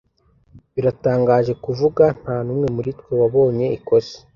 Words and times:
Biratangaje 0.73 1.53
kuvuga, 1.63 2.03
ntanumwe 2.21 2.67
muri 2.75 2.89
twe 2.99 3.13
wabonye 3.21 3.65
ikosa. 3.77 4.17